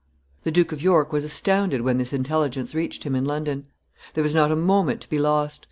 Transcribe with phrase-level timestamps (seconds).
[0.45, 3.67] ]The Duke of York was astounded when this intelligence reached him in London.
[4.15, 5.59] There was not a moment to be lost.